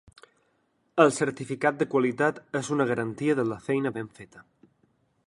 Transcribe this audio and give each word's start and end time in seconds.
El 1.03 1.13
certificat 1.17 1.77
de 1.81 1.87
qualitat 1.93 2.41
és 2.63 2.71
una 2.77 2.87
garantia 2.93 3.39
de 3.41 3.47
la 3.51 3.61
feina 3.67 3.93
ben 3.99 4.13
feta. 4.21 4.47